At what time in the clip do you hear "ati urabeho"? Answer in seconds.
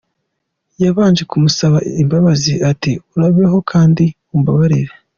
2.71-3.57